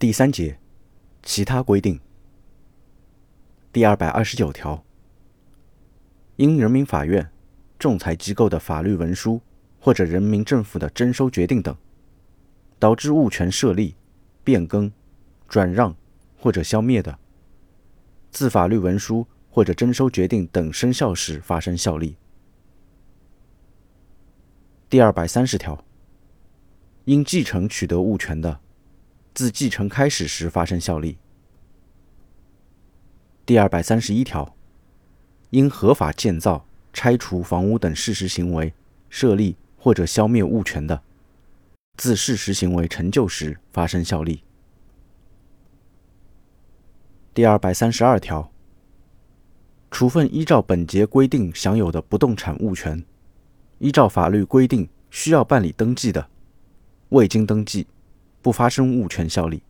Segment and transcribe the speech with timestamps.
[0.00, 0.58] 第三节，
[1.22, 2.00] 其他规定。
[3.70, 4.82] 第二百二十九条，
[6.36, 7.30] 因人民法院、
[7.78, 9.42] 仲裁机构的法律文书
[9.78, 11.76] 或者人民政府的征收决定等，
[12.78, 13.94] 导致物权设立、
[14.42, 14.90] 变更、
[15.46, 15.94] 转让
[16.38, 17.18] 或者消灭的，
[18.30, 22.16] 自法律文书或者征收决定等生效时发生效力。
[24.88, 25.84] 第二百三十条，
[27.04, 28.60] 因继承取得物权的。
[29.34, 31.18] 自继承开始时发生效力。
[33.46, 34.56] 第二百三十一条，
[35.50, 38.72] 因合法建造、拆除房屋等事实行为
[39.08, 41.02] 设立或者消灭物权的，
[41.96, 44.44] 自事实行为成就时发生效力。
[47.32, 48.52] 第二百三十二条，
[49.90, 53.04] 处分依照本节规定享有的不动产物权，
[53.78, 56.28] 依照法律规定需要办理登记的，
[57.10, 57.86] 未经登记。
[58.42, 59.62] 不发生物权效力。